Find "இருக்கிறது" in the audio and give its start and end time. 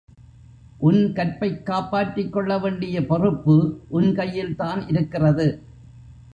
4.87-5.47